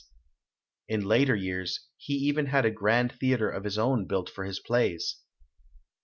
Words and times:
In 0.87 1.05
later 1.05 1.35
years, 1.35 1.79
he 1.95 2.13
even 2.15 2.47
had 2.47 2.65
a 2.65 2.71
grand 2.71 3.11
theatre 3.11 3.51
of 3.51 3.63
his 3.65 3.77
own 3.77 4.07
built 4.07 4.31
for 4.31 4.45
his 4.45 4.59
plays. 4.59 5.17